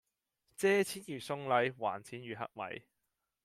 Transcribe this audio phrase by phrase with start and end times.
[0.57, 2.81] 借錢如送禮，還錢如乞米